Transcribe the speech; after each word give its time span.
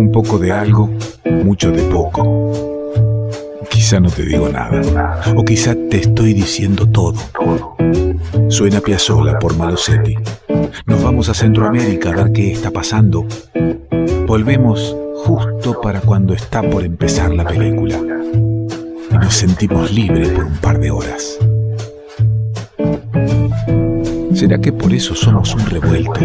Un 0.00 0.10
poco 0.10 0.38
de 0.38 0.50
algo, 0.50 0.88
mucho 1.44 1.70
de 1.70 1.82
poco. 1.82 2.90
Quizá 3.68 4.00
no 4.00 4.08
te 4.08 4.22
digo 4.22 4.48
nada, 4.48 5.20
o 5.36 5.44
quizá 5.44 5.74
te 5.90 5.98
estoy 5.98 6.32
diciendo 6.32 6.88
todo. 6.88 7.16
Suena 8.48 8.80
Piazzola 8.80 9.38
por 9.38 9.58
Malosetti. 9.58 10.14
Nos 10.86 11.02
vamos 11.02 11.28
a 11.28 11.34
Centroamérica 11.34 12.08
a 12.08 12.16
ver 12.16 12.32
qué 12.32 12.50
está 12.50 12.70
pasando. 12.70 13.26
Volvemos 14.26 14.96
justo 15.16 15.78
para 15.82 16.00
cuando 16.00 16.32
está 16.32 16.62
por 16.62 16.82
empezar 16.82 17.30
la 17.34 17.44
película. 17.44 17.98
Y 19.10 19.18
nos 19.18 19.34
sentimos 19.34 19.92
libres 19.92 20.30
por 20.30 20.44
un 20.44 20.56
par 20.56 20.80
de 20.80 20.90
horas. 20.90 21.38
¿Será 24.32 24.58
que 24.62 24.72
por 24.72 24.94
eso 24.94 25.14
somos 25.14 25.54
un 25.54 25.66
revuelto? 25.66 26.20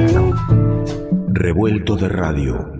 Revuelto 1.27 1.97
de 1.97 2.07
radio. 2.07 2.74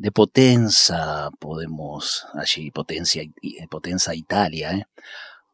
De 0.00 0.10
Potenza 0.10 1.28
podemos, 1.38 2.26
allí, 2.32 2.70
Potencia, 2.70 3.22
eh, 3.22 3.68
Potenza 3.68 4.14
Italia, 4.14 4.72
¿eh? 4.72 4.84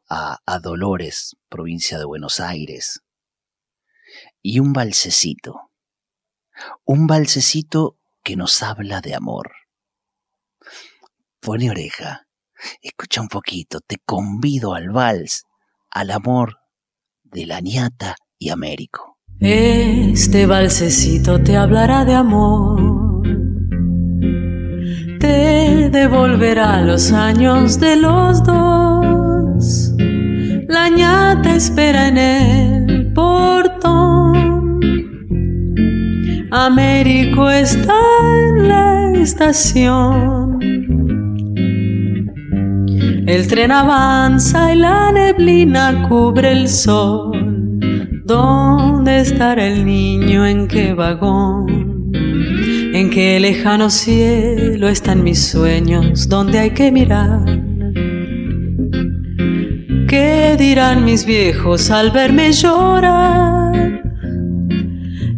a, 0.09 0.61
Dolores, 0.63 1.37
provincia 1.49 1.99
de 1.99 2.05
Buenos 2.05 2.39
Aires. 2.39 3.03
Y 4.43 4.61
un 4.61 4.73
balsecito. 4.73 5.73
Un 6.85 7.09
balsecito 7.09 7.99
que 8.23 8.37
nos 8.37 8.63
habla 8.63 9.01
de 9.01 9.17
amor. 9.17 9.51
Pone 11.41 11.69
oreja, 11.69 12.29
escucha 12.83 13.23
un 13.23 13.29
poquito, 13.29 13.81
te 13.81 13.97
convido 13.99 14.75
al 14.75 14.91
vals, 14.91 15.43
al 15.91 16.13
amor 16.13 16.61
de 17.25 17.47
la 17.47 17.61
niata 17.61 18.15
y 18.39 18.51
Américo. 18.51 19.19
Este 19.41 20.47
balsecito 20.47 21.43
te 21.43 21.57
hablará 21.57 22.05
de 22.05 22.15
amor, 22.15 23.06
devolverá 25.91 26.81
los 26.83 27.13
años 27.13 27.79
de 27.81 27.97
los 27.97 28.43
dos. 28.43 29.93
La 30.69 30.89
ñata 30.89 31.55
espera 31.55 32.09
en 32.09 32.19
el 32.19 33.13
portón. 33.13 34.81
Américo 36.51 37.51
está 37.51 37.95
en 38.49 38.69
la 38.69 39.13
estación. 39.15 40.59
El 43.27 43.49
tren 43.49 43.73
avanza 43.73 44.73
y 44.73 44.77
la 44.77 45.11
neblina 45.13 46.09
cubre 46.09 46.53
el 46.53 46.69
sol. 46.69 47.79
¿Dónde 48.25 49.21
estará 49.21 49.67
el 49.67 49.85
niño? 49.85 50.47
¿En 50.47 50.69
qué 50.69 50.95
vagón? 50.95 51.86
¿En 52.99 53.11
qué 53.11 53.39
lejano 53.39 53.91
cielo 53.91 54.89
están 54.89 55.23
mis 55.23 55.49
sueños? 55.49 56.31
¿Dónde 56.31 56.61
hay 56.61 56.71
que 56.71 56.91
mirar? 56.91 57.45
¿Qué 60.09 60.57
dirán 60.59 61.05
mis 61.05 61.27
viejos 61.27 61.91
al 61.91 62.11
verme 62.11 62.53
llorar? 62.55 64.03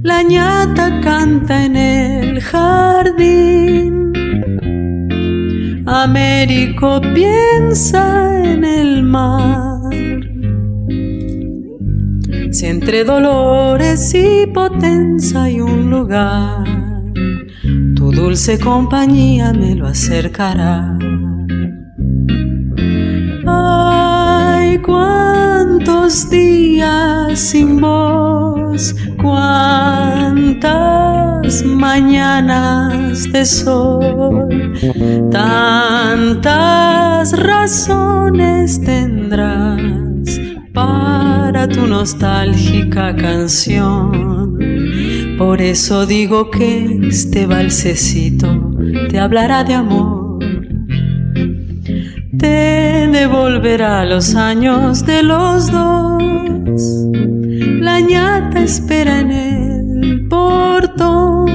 La 0.05 0.23
ñata 0.23 1.01
canta 1.01 1.65
en 1.65 1.75
el 1.75 2.41
jardín. 2.41 4.13
Américo 5.85 7.01
piensa 7.13 8.41
en 8.41 8.65
el 8.65 9.03
mar. 9.03 9.81
Si 12.53 12.67
entre 12.67 13.03
dolores 13.03 14.15
y 14.15 14.47
potencia 14.47 15.43
hay 15.43 15.61
un 15.61 15.91
lugar, 15.91 16.88
dulce 18.19 18.59
compañía 18.59 19.53
me 19.53 19.77
lo 19.77 19.87
acercará. 19.87 20.99
Ay, 23.47 24.79
cuántos 24.79 26.29
días 26.29 27.39
sin 27.39 27.81
vos, 27.81 28.97
cuántas 29.23 30.75
mañanas 31.65 33.31
de 33.33 33.47
sol, 33.47 34.49
tantas 35.31 37.39
razones 37.39 38.81
tendrás 38.81 40.41
para 40.75 41.69
tu 41.69 41.87
nostálgica 41.87 43.15
canción. 43.15 44.58
Por 45.39 45.63
eso 45.63 46.05
digo 46.05 46.51
que 46.51 46.99
este 47.09 47.47
balsecito 47.47 48.73
te 49.09 49.19
hablará 49.19 49.65
de 49.65 49.75
amor, 49.75 50.41
te 52.37 53.09
devolverá 53.11 54.05
los 54.05 54.35
años 54.35 55.07
de 55.07 55.23
los 55.23 55.71
dos. 55.71 56.83
La 57.81 58.01
ñata 58.01 58.61
espera 58.61 59.21
en 59.21 59.31
el 59.31 60.29
portón. 60.29 61.47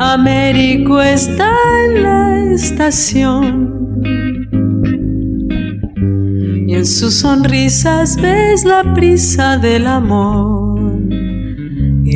Américo 0.00 1.00
está 1.02 1.52
en 1.84 2.02
la 2.02 2.52
estación 2.54 3.78
en 6.78 6.86
sus 6.86 7.14
sonrisas 7.14 8.16
ves 8.20 8.64
la 8.64 8.94
prisa 8.94 9.58
del 9.58 9.88
amor 9.88 10.67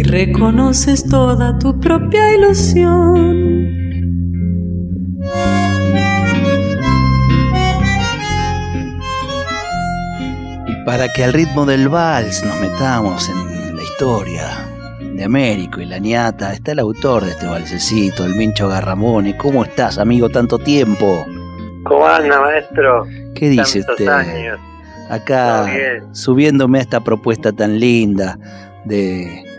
y 0.03 0.05
reconoces 0.05 1.09
toda 1.09 1.59
tu 1.59 1.79
propia 1.79 2.35
ilusión. 2.35 3.69
Y 10.67 10.85
para 10.85 11.09
que 11.13 11.23
al 11.23 11.33
ritmo 11.33 11.67
del 11.67 11.89
vals 11.89 12.45
nos 12.45 12.61
metamos 12.61 13.29
en 13.29 13.77
la 13.77 13.83
historia 13.83 14.45
de 15.15 15.25
Américo 15.25 15.81
y 15.81 15.87
la 15.87 15.99
ñata, 15.99 16.53
está 16.53 16.73
el 16.73 16.81
autor 16.81 17.25
de 17.25 17.31
este 17.31 17.47
valsecito, 17.47 18.25
el 18.25 18.35
Mincho 18.35 18.69
Garramone. 18.69 19.37
¿Cómo 19.37 19.63
estás, 19.63 19.99
amigo, 19.99 20.29
tanto 20.29 20.59
tiempo? 20.59 21.25
¿Cómo 21.85 22.07
anda, 22.07 22.41
maestro? 22.41 23.07
¿Qué 23.35 23.51
dice 23.51 23.81
usted? 23.81 24.09
Acá 25.11 25.67
subiéndome 26.13 26.79
a 26.79 26.83
esta 26.83 27.01
propuesta 27.05 27.53
tan 27.53 27.79
linda 27.79 28.39
de 28.85 29.52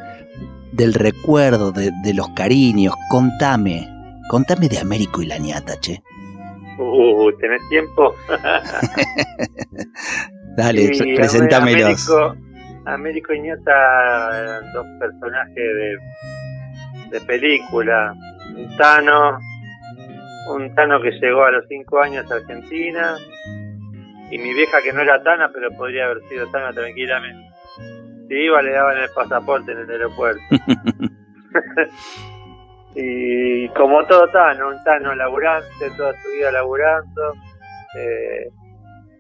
del 0.74 0.94
recuerdo, 0.94 1.72
de, 1.72 2.14
los 2.14 2.30
cariños. 2.30 2.94
Contame, 3.10 3.88
contame 4.30 4.68
de 4.68 4.80
Américo 4.80 5.22
y 5.22 5.28
la 5.28 5.38
ñata, 5.38 5.80
che. 5.80 6.02
Uh, 6.78 7.32
¿tenés 7.38 7.62
tiempo? 7.70 8.14
Dale, 10.58 10.92
presentámelos. 11.16 12.10
Américo, 12.10 12.36
Américo 12.86 13.34
y 13.34 13.42
ñata, 13.42 14.62
dos 14.74 14.86
personajes 15.00 15.56
de, 15.56 15.98
de 17.12 17.22
película. 17.22 18.14
Un 18.56 18.76
Tano, 18.76 19.40
un 20.56 20.76
Tano 20.76 21.02
que 21.02 21.12
llegó 21.12 21.44
a 21.44 21.52
los 21.52 21.66
cinco 21.70 22.02
años 22.02 22.30
a 22.32 22.36
Argentina 22.36 23.16
y 24.32 24.38
mi 24.38 24.54
vieja 24.54 24.82
que 24.84 24.92
no 24.92 25.02
era 25.02 25.24
Tana, 25.24 25.52
pero 25.54 25.70
podría 25.78 26.06
haber 26.06 26.22
sido 26.28 26.48
Tana 26.48 26.74
tranquilamente. 26.74 27.54
Si 28.28 28.36
iba 28.36 28.62
le 28.62 28.72
daban 28.72 28.98
el 28.98 29.10
pasaporte 29.16 29.72
en 29.72 29.80
el 29.80 29.90
aeropuerto. 29.90 30.42
y 32.96 33.68
como 33.70 34.06
todo 34.06 34.28
Tano, 34.30 34.70
un 34.70 34.84
Tano 34.84 35.16
laburante, 35.16 35.90
toda 35.98 36.14
su 36.22 36.30
vida 36.32 36.52
laburando. 36.52 37.34
Eh, 37.98 38.50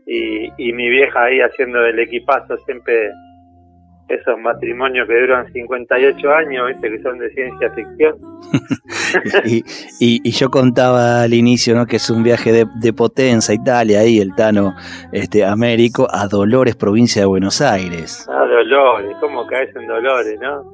y, 0.06 0.70
y 0.70 0.74
mi 0.74 0.90
vieja 0.90 1.24
ahí 1.24 1.42
haciendo 1.42 1.84
el 1.86 2.00
equipazo 2.00 2.58
siempre 2.66 3.12
esos 4.14 4.40
matrimonios 4.40 5.08
que 5.08 5.20
duran 5.20 5.52
58 5.52 6.32
años, 6.32 6.68
¿viste? 6.68 6.90
que 6.90 7.02
son 7.02 7.18
de 7.20 7.30
ciencia 7.32 7.72
ficción. 7.72 8.16
y, 9.46 9.64
y, 10.00 10.32
yo 10.32 10.50
contaba 10.50 11.24
al 11.24 11.34
inicio 11.34 11.76
¿no? 11.76 11.86
que 11.86 11.96
es 11.96 12.10
un 12.10 12.24
viaje 12.24 12.52
de, 12.52 12.66
de 12.82 12.94
Potenza, 12.94 13.54
Italia, 13.54 14.02
ahí 14.02 14.20
el 14.20 14.36
Tano 14.36 14.74
este, 15.12 15.46
Américo, 15.46 16.08
a 16.12 16.28
Dolores, 16.28 16.76
provincia 16.76 17.22
de 17.22 17.26
Buenos 17.28 17.62
Aires. 17.62 18.28
A 18.30 18.46
Dolores, 18.46 19.16
¿cómo 19.20 19.46
caes 19.48 19.76
en 19.76 19.88
Dolores, 19.88 20.40
no? 20.42 20.74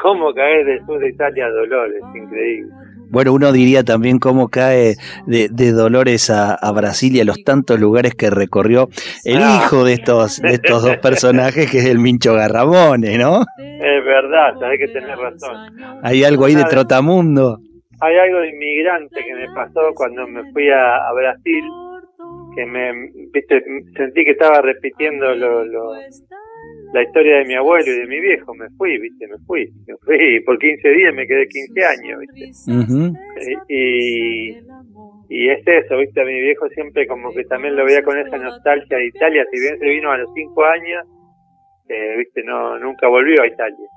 ¿Cómo 0.00 0.32
caes 0.32 0.66
del 0.66 0.84
sur 0.86 1.00
de 1.00 1.08
Italia 1.10 1.46
a 1.46 1.50
Dolores? 1.50 2.02
Increíble. 2.14 2.72
Bueno, 3.10 3.32
uno 3.32 3.52
diría 3.52 3.84
también 3.84 4.18
cómo 4.18 4.48
cae 4.48 4.96
de, 5.26 5.72
Dolores 5.72 6.30
a, 6.30 6.56
Brasil 6.72 7.16
y 7.16 7.20
a 7.20 7.24
los 7.24 7.42
tantos 7.44 7.80
lugares 7.80 8.14
que 8.14 8.30
recorrió 8.30 8.88
el 9.24 9.38
ah. 9.38 9.60
hijo 9.62 9.84
de 9.84 9.94
estos, 9.94 10.40
de 10.40 10.54
estos 10.54 10.82
dos 10.82 10.96
personajes, 10.98 11.70
que 11.70 11.78
es 11.78 11.86
el 11.86 11.98
Mincho 11.98 12.34
Garramone, 12.34 13.18
¿no? 13.18 13.42
Es 13.58 14.04
verdad, 14.04 14.62
hay 14.62 14.78
que 14.78 14.88
tener 14.88 15.16
razón. 15.16 15.56
Hay 16.02 16.24
algo 16.24 16.44
ahí 16.44 16.54
de 16.54 16.64
trotamundo. 16.64 17.58
Hay 18.00 18.16
algo 18.16 18.38
de 18.40 18.50
inmigrante 18.50 19.24
que 19.24 19.34
me 19.34 19.52
pasó 19.54 19.92
cuando 19.94 20.26
me 20.28 20.52
fui 20.52 20.70
a, 20.70 21.12
Brasil, 21.12 21.64
que 22.54 22.64
me, 22.64 22.92
viste, 23.32 23.62
sentí 23.96 24.24
que 24.24 24.32
estaba 24.32 24.62
repitiendo 24.62 25.34
lo, 25.34 25.94
la 26.92 27.02
historia 27.02 27.38
de 27.38 27.44
mi 27.44 27.54
abuelo 27.54 27.92
y 27.92 27.98
de 28.00 28.06
mi 28.06 28.20
viejo, 28.20 28.54
me 28.54 28.68
fui, 28.70 28.98
viste, 28.98 29.26
me 29.26 29.36
fui, 29.46 29.70
me 29.86 29.96
fui, 29.98 30.40
por 30.46 30.58
15 30.58 30.88
días 30.88 31.14
me 31.14 31.26
quedé 31.26 31.46
15 31.46 31.84
años, 31.84 32.20
viste. 32.20 32.50
y, 33.68 34.56
y 35.28 35.50
es 35.50 35.66
eso, 35.66 35.98
viste, 35.98 36.20
a 36.20 36.24
mi 36.24 36.40
viejo 36.40 36.68
siempre 36.70 37.06
como 37.06 37.32
que 37.32 37.44
también 37.44 37.76
lo 37.76 37.84
veía 37.84 38.02
con 38.02 38.18
esa 38.18 38.38
nostalgia 38.38 38.96
de 38.96 39.06
Italia, 39.06 39.44
si 39.52 39.60
bien 39.60 39.78
se 39.78 39.86
vino 39.86 40.10
a 40.10 40.18
los 40.18 40.32
5 40.34 40.64
años, 40.64 41.06
eh, 41.88 42.16
viste, 42.18 42.42
no 42.42 42.78
nunca 42.78 43.08
volvió 43.08 43.42
a 43.42 43.46
Italia. 43.46 43.88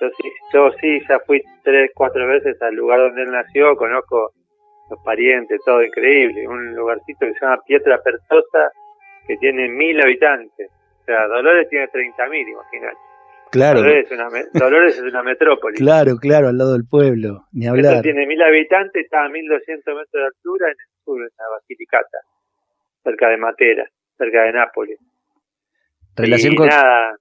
Yo 0.00 0.08
sí, 0.16 0.32
yo 0.52 0.70
sí, 0.80 1.00
ya 1.08 1.20
fui 1.20 1.40
tres, 1.62 1.90
cuatro 1.94 2.26
veces 2.26 2.60
al 2.60 2.74
lugar 2.74 2.98
donde 2.98 3.22
él 3.22 3.30
nació, 3.30 3.76
conozco 3.76 4.32
los 4.90 4.98
parientes, 5.04 5.60
todo 5.64 5.82
increíble, 5.82 6.46
un 6.48 6.74
lugarcito 6.74 7.26
que 7.26 7.34
se 7.34 7.40
llama 7.40 7.62
Pietra 7.66 8.00
Pertosa, 8.02 8.72
que 9.28 9.36
tiene 9.36 9.68
mil 9.68 10.00
habitantes 10.00 10.70
o 11.02 11.04
sea, 11.04 11.26
Dolores 11.26 11.68
tiene 11.68 11.86
30.000, 11.88 12.52
imagínate. 12.52 12.98
Claro. 13.50 13.80
Dolores 13.80 14.06
es, 14.06 14.12
una, 14.12 14.28
Dolores 14.54 14.96
es 14.96 15.02
una 15.02 15.22
metrópoli. 15.22 15.76
Claro, 15.76 16.16
claro, 16.16 16.48
al 16.48 16.56
lado 16.56 16.72
del 16.72 16.84
pueblo, 16.88 17.46
ni 17.52 17.66
hablar. 17.66 17.94
Esto 17.94 18.02
tiene 18.02 18.26
mil 18.26 18.40
habitantes, 18.40 19.04
está 19.04 19.24
a 19.24 19.28
1200 19.28 19.94
metros 19.94 20.08
de 20.12 20.24
altura 20.24 20.66
en 20.68 20.76
el 20.78 21.04
sur, 21.04 21.20
en 21.20 21.28
la 21.36 21.44
Basilicata, 21.56 22.18
cerca 23.02 23.28
de 23.28 23.36
Matera, 23.36 23.90
cerca 24.16 24.42
de 24.44 24.52
Nápoles. 24.52 24.98
Relación 26.16 26.54
con. 26.54 26.68
Nada, 26.68 27.16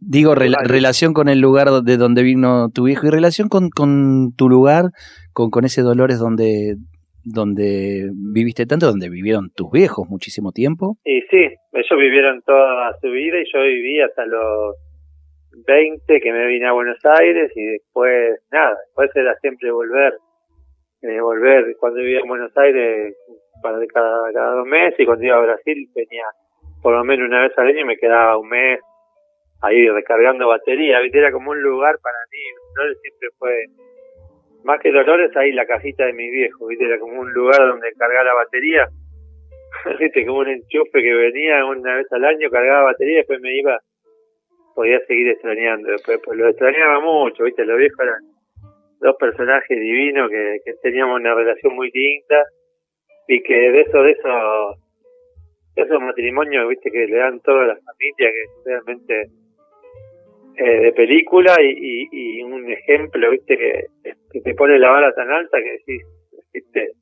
Digo, 0.00 0.34
relación 0.34 1.14
con 1.14 1.28
el 1.28 1.38
lugar 1.38 1.70
de 1.70 1.96
donde 1.96 2.22
vino 2.22 2.68
tu 2.70 2.84
viejo 2.84 3.06
y 3.06 3.10
relación 3.10 3.48
con, 3.48 3.70
con 3.70 4.34
tu 4.36 4.48
lugar, 4.48 4.86
con, 5.32 5.50
con 5.50 5.64
ese 5.64 5.82
Dolores 5.82 6.18
donde, 6.18 6.76
donde 7.24 8.10
viviste 8.32 8.66
tanto, 8.66 8.86
donde 8.86 9.08
vivieron 9.08 9.50
tus 9.54 9.70
viejos 9.70 10.08
muchísimo 10.08 10.52
tiempo. 10.52 10.96
Y 11.04 11.20
sí, 11.30 11.48
ellos 11.72 11.98
vivieron 11.98 12.42
toda 12.42 12.96
su 13.00 13.10
vida 13.10 13.38
y 13.38 13.50
yo 13.52 13.62
viví 13.62 14.00
hasta 14.00 14.26
los 14.26 14.76
20 15.66 16.20
que 16.20 16.32
me 16.32 16.46
vine 16.46 16.66
a 16.66 16.72
Buenos 16.72 16.98
Aires 17.04 17.50
y 17.54 17.64
después 17.64 18.40
nada, 18.52 18.76
después 18.86 19.10
era 19.14 19.34
siempre 19.36 19.70
volver, 19.70 20.14
eh, 21.02 21.20
volver 21.20 21.76
cuando 21.78 22.00
vivía 22.00 22.20
en 22.20 22.28
Buenos 22.28 22.56
Aires 22.56 23.16
para 23.62 23.78
cada, 23.86 24.32
cada 24.32 24.54
dos 24.56 24.66
meses 24.66 24.98
y 24.98 25.06
cuando 25.06 25.24
iba 25.24 25.36
a 25.36 25.40
Brasil 25.40 25.88
venía 25.94 26.24
por 26.82 26.94
lo 26.94 27.04
menos 27.04 27.26
una 27.26 27.42
vez 27.42 27.52
al 27.56 27.68
año 27.68 27.80
y 27.80 27.84
me 27.84 27.96
quedaba 27.96 28.36
un 28.36 28.48
mes 28.48 28.80
ahí 29.62 29.88
recargando 29.88 30.48
batería, 30.48 30.98
era 31.00 31.32
como 31.32 31.52
un 31.52 31.62
lugar 31.62 31.98
para 32.02 32.18
mí, 32.30 32.38
¿no? 32.76 32.94
siempre 33.00 33.28
fue 33.38 33.64
más 34.64 34.80
que 34.80 34.90
Dolores, 34.90 35.36
ahí 35.36 35.52
la 35.52 35.66
cajita 35.66 36.06
de 36.06 36.14
mi 36.14 36.30
viejo, 36.30 36.66
¿viste? 36.66 36.86
Era 36.86 36.98
como 36.98 37.20
un 37.20 37.32
lugar 37.32 37.58
donde 37.58 37.92
cargar 37.92 38.24
la 38.24 38.34
batería, 38.34 38.88
¿viste? 40.00 40.26
Como 40.26 40.40
un 40.40 40.48
enchufe 40.48 41.02
que 41.02 41.14
venía 41.14 41.64
una 41.66 41.96
vez 41.96 42.10
al 42.12 42.24
año, 42.24 42.50
cargaba 42.50 42.84
batería, 42.84 43.18
después 43.18 43.40
me 43.40 43.56
iba, 43.56 43.78
podía 44.74 44.98
seguir 45.06 45.28
extrañando, 45.28 45.90
después 45.90 46.18
pues 46.24 46.38
lo 46.38 46.48
extrañaba 46.48 47.00
mucho, 47.00 47.44
¿viste? 47.44 47.64
Los 47.64 47.78
viejos 47.78 48.00
eran 48.00 48.22
dos 49.00 49.16
personajes 49.16 49.78
divinos 49.78 50.30
que, 50.30 50.58
que 50.64 50.72
teníamos 50.82 51.20
una 51.20 51.34
relación 51.34 51.74
muy 51.74 51.90
linda 51.92 52.44
y 53.28 53.42
que 53.42 53.54
de 53.54 53.80
eso, 53.82 54.02
de 54.02 54.12
eso, 54.12 54.76
esos 55.76 56.00
matrimonios, 56.00 56.68
¿viste? 56.68 56.90
Que 56.90 57.06
le 57.06 57.16
dan 57.18 57.40
todas 57.40 57.68
las 57.68 57.78
familias, 57.84 58.32
que 58.32 58.70
realmente 58.70 59.43
eh, 60.56 60.80
de 60.80 60.92
película 60.92 61.56
y, 61.60 62.08
y, 62.10 62.42
un 62.42 62.70
ejemplo, 62.70 63.30
viste, 63.30 63.56
que, 63.56 64.40
te 64.40 64.54
pone 64.54 64.78
la 64.78 64.90
bala 64.90 65.12
tan 65.14 65.30
alta 65.30 65.58
que 65.58 65.72
decís, 65.72 66.02
viste, 66.52 66.92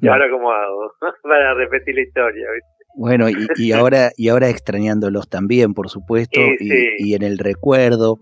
y 0.00 0.08
ahora 0.08 0.30
cómo 0.30 0.50
hago 0.50 0.92
para 1.22 1.54
repetir 1.54 1.94
la 1.94 2.02
historia, 2.02 2.46
viste. 2.52 2.78
Bueno, 2.94 3.26
y, 3.56 3.70
ahora 3.70 4.10
y 4.16 4.28
ahora 4.28 4.48
extrañándolos 4.48 5.28
también, 5.28 5.72
por 5.72 5.88
supuesto, 5.88 6.40
y, 6.60 7.14
en 7.14 7.22
el 7.22 7.38
recuerdo 7.38 8.18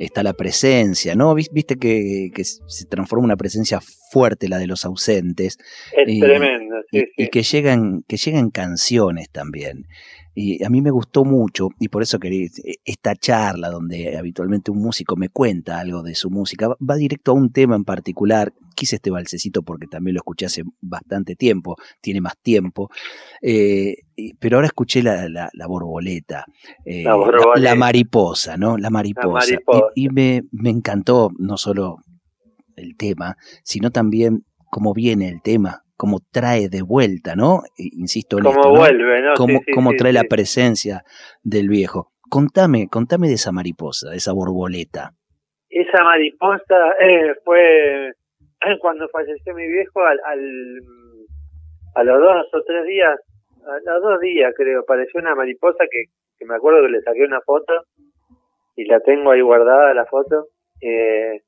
está 0.00 0.22
la 0.22 0.32
presencia, 0.32 1.14
¿no? 1.14 1.34
Viste 1.34 1.76
que, 1.76 2.30
que, 2.34 2.44
se 2.44 2.86
transforma 2.86 3.26
una 3.26 3.36
presencia 3.36 3.80
fuerte 4.10 4.48
la 4.48 4.58
de 4.58 4.66
los 4.66 4.84
ausentes. 4.84 5.58
Es 5.92 6.20
tremendo, 6.20 6.76
sí, 6.90 7.04
y, 7.16 7.28
que 7.28 7.42
llegan 7.42 8.02
que 8.08 8.16
llegan 8.16 8.50
canciones 8.50 9.28
también. 9.30 9.86
Y 10.34 10.64
a 10.64 10.70
mí 10.70 10.80
me 10.80 10.90
gustó 10.90 11.24
mucho, 11.24 11.68
y 11.80 11.88
por 11.88 12.02
eso 12.02 12.18
quería 12.18 12.46
e, 12.64 12.76
esta 12.84 13.14
charla 13.14 13.68
donde 13.68 14.16
habitualmente 14.16 14.70
un 14.70 14.80
músico 14.80 15.16
me 15.16 15.28
cuenta 15.28 15.78
algo 15.78 16.02
de 16.02 16.14
su 16.14 16.30
música, 16.30 16.68
va 16.68 16.96
directo 16.96 17.32
a 17.32 17.34
un 17.34 17.52
tema 17.52 17.76
en 17.76 17.84
particular. 17.84 18.52
Quise 18.74 18.96
este 18.96 19.10
balsecito 19.10 19.62
porque 19.62 19.86
también 19.86 20.14
lo 20.14 20.20
escuché 20.20 20.46
hace 20.46 20.62
bastante 20.80 21.36
tiempo, 21.36 21.76
tiene 22.00 22.22
más 22.22 22.38
tiempo. 22.38 22.88
Eh, 23.42 23.96
pero 24.38 24.56
ahora 24.56 24.66
escuché 24.68 25.02
la, 25.02 25.28
la, 25.28 25.66
borboleta, 25.66 26.44
eh, 26.84 27.04
la, 27.56 27.74
mariposa, 27.74 28.56
¿no? 28.56 28.78
La 28.78 28.90
mariposa. 28.90 29.56
Y, 29.94 30.08
me, 30.08 30.42
me 30.52 30.70
encantó 30.70 31.30
no 31.38 31.56
solo 31.56 31.96
el 32.76 32.96
tema, 32.96 33.36
sino 33.64 33.90
también 33.90 34.40
cómo 34.70 34.94
viene 34.94 35.28
el 35.28 35.42
tema, 35.42 35.82
cómo 35.96 36.18
trae 36.32 36.68
de 36.68 36.82
vuelta, 36.82 37.34
¿no? 37.36 37.60
Insisto 37.76 38.38
en 38.38 38.44
cómo 38.44 38.70
vuelve, 38.70 39.20
¿no? 39.20 39.34
Cómo, 39.36 39.92
trae 39.98 40.12
la 40.12 40.24
presencia 40.24 41.02
del 41.42 41.68
viejo. 41.68 42.12
Contame, 42.30 42.88
contame 42.88 43.28
de 43.28 43.34
esa 43.34 43.52
mariposa, 43.52 44.10
de 44.10 44.16
esa 44.16 44.32
borboleta. 44.32 45.10
Esa 45.68 46.02
mariposa 46.02 46.94
eh, 47.00 47.34
fue 47.44 48.12
cuando 48.80 49.08
falleció 49.08 49.54
mi 49.54 49.66
viejo, 49.66 50.00
al, 50.00 50.18
a 51.94 52.04
los 52.04 52.20
dos 52.20 52.46
o 52.52 52.62
tres 52.64 52.84
días, 52.86 53.18
a 53.66 53.90
los 53.90 54.02
dos 54.02 54.20
días 54.20 54.52
creo, 54.56 54.80
apareció 54.80 55.20
una 55.20 55.34
mariposa 55.34 55.84
que, 55.90 56.04
que 56.38 56.46
me 56.46 56.54
acuerdo 56.54 56.82
que 56.82 56.92
le 56.92 57.02
saqué 57.02 57.24
una 57.24 57.40
foto 57.40 57.72
y 58.80 58.84
la 58.86 59.00
tengo 59.00 59.30
ahí 59.30 59.42
guardada 59.42 59.92
la 59.92 60.06
foto. 60.06 60.46
Eh, 60.80 61.42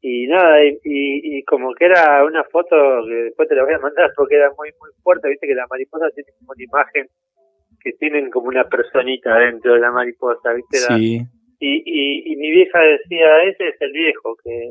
y 0.00 0.26
nada, 0.26 0.64
y, 0.64 0.78
y, 0.84 1.44
como 1.44 1.72
que 1.74 1.86
era 1.86 2.24
una 2.24 2.42
foto 2.44 2.76
que 3.06 3.14
después 3.14 3.48
te 3.48 3.54
la 3.54 3.64
voy 3.64 3.74
a 3.74 3.78
mandar 3.78 4.12
porque 4.16 4.36
era 4.36 4.48
muy 4.56 4.70
muy 4.80 4.90
fuerte, 5.02 5.28
viste 5.28 5.46
que 5.46 5.54
la 5.54 5.66
mariposa 5.68 6.06
tiene 6.14 6.30
como 6.38 6.52
una 6.52 6.64
imagen 6.64 7.06
que 7.80 7.92
tienen 7.92 8.30
como 8.30 8.48
una 8.48 8.64
personita 8.64 9.38
dentro 9.38 9.74
de 9.74 9.80
la 9.80 9.92
mariposa, 9.92 10.52
viste. 10.52 10.78
Sí. 10.78 11.20
y, 11.60 11.82
y, 11.84 12.32
y 12.32 12.36
mi 12.36 12.50
vieja 12.50 12.80
decía, 12.80 13.42
ese 13.44 13.68
es 13.68 13.80
el 13.80 13.92
viejo, 13.92 14.36
que, 14.42 14.70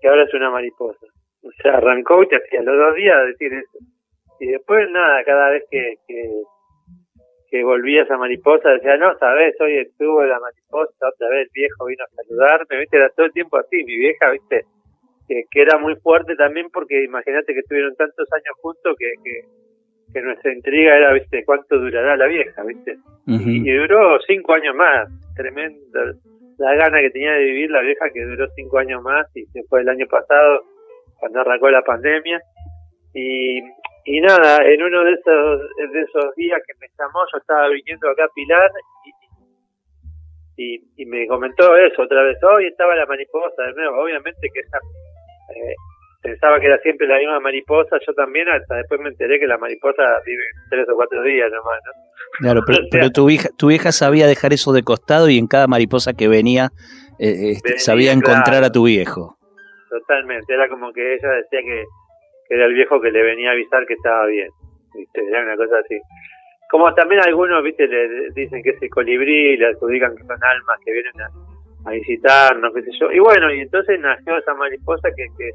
que 0.00 0.08
ahora 0.08 0.24
es 0.24 0.34
una 0.34 0.50
mariposa. 0.50 1.06
O 1.42 1.50
sea, 1.62 1.76
arrancó 1.76 2.22
y 2.22 2.28
te 2.28 2.36
hacía 2.36 2.62
los 2.62 2.76
dos 2.76 2.94
días 2.96 3.26
decir 3.26 3.52
eso. 3.52 3.78
Y 4.40 4.46
después 4.48 4.90
nada, 4.90 5.24
cada 5.24 5.50
vez 5.50 5.64
que, 5.70 5.94
que 6.06 6.30
que 7.50 7.64
volvía 7.64 8.02
esa 8.02 8.16
mariposa, 8.16 8.70
decía, 8.70 8.96
no, 8.96 9.16
sabes, 9.18 9.54
hoy 9.60 9.78
estuvo 9.78 10.22
la 10.24 10.38
mariposa, 10.38 11.08
otra 11.08 11.28
vez 11.30 11.46
el 11.46 11.50
viejo 11.54 11.86
vino 11.86 12.04
a 12.04 12.14
saludarme, 12.14 12.78
viste, 12.78 12.96
era 12.96 13.10
todo 13.10 13.26
el 13.26 13.32
tiempo 13.32 13.56
así, 13.56 13.84
mi 13.84 13.96
vieja, 13.96 14.30
viste, 14.30 14.64
que, 15.26 15.44
era 15.54 15.78
muy 15.78 15.96
fuerte 15.96 16.36
también 16.36 16.68
porque 16.70 17.04
imagínate 17.04 17.54
que 17.54 17.60
estuvieron 17.60 17.94
tantos 17.96 18.28
años 18.32 18.56
juntos 18.60 18.96
que, 18.98 19.12
que, 20.12 20.22
nuestra 20.22 20.52
intriga 20.52 20.96
era, 20.96 21.12
viste, 21.12 21.44
cuánto 21.44 21.78
durará 21.78 22.16
la 22.16 22.26
vieja, 22.26 22.62
viste, 22.64 22.98
y, 23.26 23.72
duró 23.72 24.18
cinco 24.26 24.54
años 24.54 24.74
más, 24.74 25.08
tremendo, 25.34 26.00
la 26.58 26.74
gana 26.74 27.00
que 27.00 27.10
tenía 27.10 27.32
de 27.32 27.44
vivir 27.44 27.70
la 27.70 27.80
vieja 27.80 28.10
que 28.12 28.24
duró 28.24 28.46
cinco 28.56 28.78
años 28.78 29.02
más 29.02 29.26
y 29.36 29.44
se 29.46 29.62
fue 29.64 29.80
el 29.80 29.88
año 29.88 30.06
pasado 30.08 30.64
cuando 31.18 31.40
arrancó 31.40 31.70
la 31.70 31.82
pandemia. 31.82 32.40
Y 33.14 33.60
y 34.08 34.20
nada, 34.22 34.64
en 34.64 34.82
uno 34.82 35.04
de 35.04 35.12
esos, 35.12 35.60
de 35.92 36.00
esos 36.00 36.34
días 36.34 36.58
que 36.66 36.72
me 36.80 36.88
llamó, 36.98 37.20
yo 37.30 37.38
estaba 37.38 37.68
viniendo 37.68 38.08
acá 38.08 38.24
a 38.24 38.34
Pilar 38.34 38.70
y, 40.56 40.82
y, 40.96 41.04
me 41.04 41.26
comentó 41.28 41.76
eso 41.76 42.02
otra 42.02 42.22
vez. 42.22 42.38
Hoy 42.42 42.66
estaba 42.68 42.96
la 42.96 43.04
mariposa 43.04 43.62
de 43.64 43.74
nuevo. 43.74 44.02
Obviamente 44.02 44.48
que 44.52 44.60
esa, 44.60 44.78
eh, 45.54 45.74
pensaba 46.22 46.58
que 46.58 46.66
era 46.66 46.78
siempre 46.78 47.06
la 47.06 47.18
misma 47.18 47.38
mariposa. 47.38 47.98
Yo 48.06 48.14
también, 48.14 48.48
hasta 48.48 48.76
después 48.76 48.98
me 48.98 49.10
enteré 49.10 49.38
que 49.38 49.46
la 49.46 49.58
mariposa 49.58 50.02
vive 50.24 50.42
tres 50.70 50.88
o 50.88 50.96
cuatro 50.96 51.22
días 51.22 51.50
nomás, 51.52 51.78
¿no? 51.84 51.92
Claro, 52.40 52.62
pero, 52.90 53.10
tu, 53.10 53.28
hija, 53.28 53.50
tu 53.58 53.70
hija 53.70 53.92
sabía 53.92 54.26
dejar 54.26 54.54
eso 54.54 54.72
de 54.72 54.82
costado 54.82 55.28
y 55.28 55.36
en 55.36 55.48
cada 55.48 55.66
mariposa 55.66 56.14
que 56.14 56.28
venía, 56.28 56.70
eh, 57.18 57.52
este, 57.52 57.78
sabía 57.78 58.12
encontrar 58.12 58.64
a 58.64 58.72
tu 58.72 58.84
viejo. 58.84 59.36
Totalmente, 59.90 60.54
era 60.54 60.66
como 60.68 60.92
que 60.94 61.14
ella 61.14 61.28
decía 61.28 61.60
que 61.60 61.84
que 62.48 62.54
era 62.54 62.64
el 62.66 62.74
viejo 62.74 63.00
que 63.00 63.10
le 63.10 63.22
venía 63.22 63.50
a 63.50 63.52
avisar 63.52 63.86
que 63.86 63.94
estaba 63.94 64.26
bien. 64.26 64.48
¿viste? 64.94 65.26
Era 65.28 65.42
una 65.42 65.56
cosa 65.56 65.78
así. 65.78 66.00
Como 66.70 66.92
también 66.94 67.20
algunos, 67.24 67.62
viste, 67.62 67.86
le 67.86 68.30
dicen 68.34 68.62
que 68.62 68.70
ese 68.70 68.88
colibrí, 68.88 69.56
le 69.56 69.68
adjudican 69.68 70.16
que 70.16 70.24
son 70.24 70.42
almas 70.42 70.78
que 70.84 70.92
vienen 70.92 71.12
a, 71.22 71.90
visitarnos, 71.90 72.74
qué 72.74 72.82
sé 72.82 72.90
yo. 73.00 73.10
Y 73.10 73.18
bueno, 73.18 73.50
y 73.52 73.60
entonces 73.60 73.98
nació 73.98 74.36
esa 74.36 74.52
mariposa 74.52 75.08
que, 75.16 75.24
que 75.38 75.50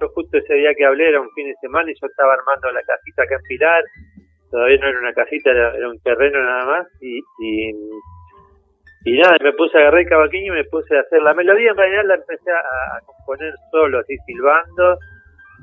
yo 0.00 0.08
justo 0.08 0.38
ese 0.38 0.54
día 0.54 0.74
que 0.74 0.84
hablé 0.84 1.10
era 1.10 1.20
un 1.20 1.30
fin 1.30 1.46
de 1.46 1.54
semana 1.60 1.88
y 1.88 1.94
yo 1.94 2.08
estaba 2.08 2.34
armando 2.34 2.72
la 2.72 2.82
casita 2.82 3.22
acá 3.22 3.36
en 3.36 3.42
Pilar. 3.42 3.84
Todavía 4.50 4.78
no 4.78 4.88
era 4.88 4.98
una 4.98 5.12
casita, 5.12 5.50
era, 5.50 5.88
un 5.88 6.00
terreno 6.00 6.42
nada 6.42 6.64
más. 6.64 6.86
Y, 7.00 7.18
y, 7.38 7.70
y 9.04 9.18
nada, 9.18 9.36
me 9.40 9.52
puse 9.52 9.76
a 9.76 9.82
agarrar 9.82 10.00
el 10.00 10.08
cavaquinho 10.08 10.54
y 10.54 10.56
me 10.56 10.64
puse 10.64 10.96
a 10.96 11.02
hacer 11.02 11.22
la 11.22 11.34
melodía. 11.34 11.70
En 11.70 11.76
realidad 11.76 12.04
la 12.04 12.14
empecé 12.16 12.50
a 12.50 13.00
componer 13.06 13.54
solo, 13.70 14.00
así 14.00 14.16
silbando 14.26 14.98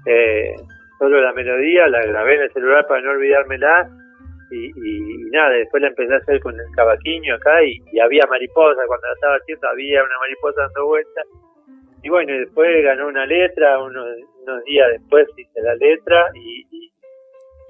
eh, 0.06 0.56
solo 1.00 1.22
la 1.22 1.34
melodía, 1.34 1.88
la 1.88 2.02
grabé 2.06 2.36
en 2.36 2.42
el 2.44 2.54
celular 2.54 2.86
para 2.88 3.02
no 3.02 3.12
olvidármela 3.12 3.90
y, 4.52 5.30
nada, 5.32 5.50
después 5.50 5.82
la 5.82 5.90
empecé 5.90 6.14
a 6.14 6.18
hacer 6.18 6.40
con 6.40 6.54
el 6.54 6.66
cavaquinho 6.76 7.36
acá 7.36 7.64
y, 7.64 8.00
había 8.00 8.26
mariposa, 8.30 8.82
cuando 8.88 9.08
la 9.08 9.14
estaba 9.14 9.36
haciendo 9.36 9.68
había 9.68 10.04
una 10.04 10.20
mariposa 10.20 10.62
dando 10.62 10.86
vueltas. 10.86 11.26
Y 12.04 12.10
bueno, 12.10 12.34
después 12.34 12.84
ganó 12.84 13.08
una 13.08 13.26
letra, 13.26 13.82
unos, 13.82 14.08
días 14.66 14.92
después 14.92 15.28
hice 15.38 15.62
la 15.62 15.76
letra 15.76 16.30
y, 16.36 16.92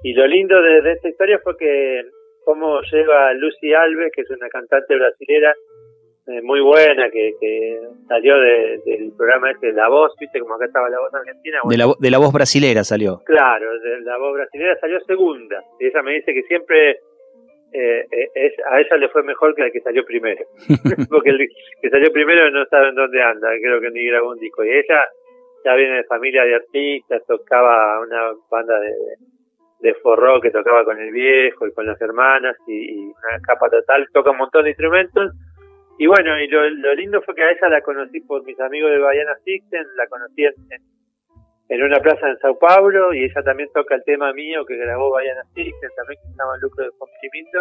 y, 0.02 0.12
lo 0.12 0.26
lindo 0.26 0.60
de, 0.60 0.92
esta 0.92 1.08
historia 1.08 1.38
fue 1.38 1.56
que 1.56 2.02
cómo 2.44 2.80
lleva 2.82 3.32
Lucy 3.34 3.72
Alves, 3.72 4.12
que 4.14 4.22
es 4.22 4.30
una 4.30 4.48
cantante 4.48 4.96
brasilera, 4.96 5.54
eh, 6.26 6.40
muy 6.42 6.60
buena 6.60 7.10
que, 7.10 7.34
que 7.38 7.80
salió 8.08 8.38
del 8.38 9.12
programa 9.16 9.50
este 9.50 9.66
de 9.68 9.72
La 9.74 9.88
Voz, 9.88 10.14
viste 10.18 10.40
como 10.40 10.54
acá 10.54 10.64
estaba 10.64 10.88
La 10.88 10.98
Voz 10.98 11.12
Argentina. 11.12 11.58
de, 11.62 11.76
la, 11.76 11.92
de 11.98 12.10
La 12.10 12.18
Voz 12.18 12.32
Brasilera 12.32 12.82
salió. 12.82 13.20
Claro, 13.26 13.78
de 13.78 14.00
La 14.00 14.16
Voz 14.16 14.32
Brasilera 14.34 14.78
salió 14.80 15.00
segunda. 15.00 15.62
Y 15.78 15.86
ella 15.86 16.02
me 16.02 16.12
dice 16.12 16.32
que 16.32 16.42
siempre 16.44 16.92
eh, 17.72 18.06
eh, 18.10 18.30
es, 18.34 18.54
a 18.70 18.80
ella 18.80 18.96
le 18.96 19.08
fue 19.10 19.22
mejor 19.22 19.54
que 19.54 19.64
al 19.64 19.72
que 19.72 19.80
salió 19.80 20.02
primero. 20.06 20.46
Porque 21.10 21.30
el 21.30 21.46
que 21.82 21.90
salió 21.90 22.10
primero 22.10 22.50
no 22.50 22.64
sabe 22.66 22.88
en 22.88 22.94
dónde 22.94 23.22
anda, 23.22 23.50
creo 23.60 23.80
que 23.80 23.90
ni 23.90 24.06
grabó 24.06 24.30
un 24.30 24.38
disco. 24.38 24.64
Y 24.64 24.70
ella 24.70 25.06
ya 25.62 25.74
viene 25.74 25.96
de 25.96 26.04
familia 26.04 26.44
de 26.44 26.54
artistas, 26.54 27.22
tocaba 27.26 28.00
una 28.00 28.32
banda 28.50 28.80
de, 28.80 28.92
de 29.80 29.94
forró 29.96 30.40
que 30.40 30.50
tocaba 30.50 30.84
con 30.86 30.98
el 30.98 31.10
viejo 31.12 31.66
y 31.66 31.72
con 31.72 31.84
las 31.84 32.00
hermanas 32.00 32.56
y, 32.66 32.92
y 32.92 33.04
una 33.04 33.40
capa 33.46 33.68
total, 33.68 34.06
toca 34.10 34.30
un 34.30 34.38
montón 34.38 34.64
de 34.64 34.70
instrumentos 34.70 35.32
y 35.98 36.06
bueno, 36.06 36.40
y 36.40 36.48
lo, 36.48 36.94
lindo 36.94 37.22
fue 37.22 37.34
que 37.34 37.44
a 37.44 37.50
ella 37.50 37.68
la 37.68 37.80
conocí 37.80 38.20
por 38.20 38.42
mis 38.44 38.58
amigos 38.58 38.90
de 38.90 38.98
Bayana 38.98 39.36
Sixten, 39.44 39.86
la 39.96 40.06
conocí 40.08 40.44
en, 40.44 40.54
en, 41.68 41.82
una 41.82 42.00
plaza 42.00 42.28
en 42.28 42.38
Sao 42.38 42.58
Paulo 42.58 43.14
y 43.14 43.24
ella 43.24 43.42
también 43.44 43.68
toca 43.72 43.94
el 43.94 44.04
tema 44.04 44.32
mío 44.32 44.64
que 44.64 44.76
grabó 44.76 45.10
Bayana 45.10 45.44
Sixten, 45.54 45.90
también 45.96 46.20
que 46.20 46.28
se 46.28 46.36
llama 46.36 46.58
Lucro 46.60 46.84
de 46.84 46.90
Cumplimiento. 46.98 47.60